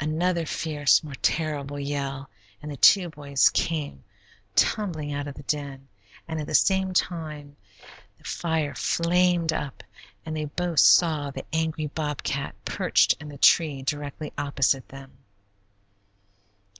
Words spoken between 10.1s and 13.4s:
and they both saw the angry bobcat perched in the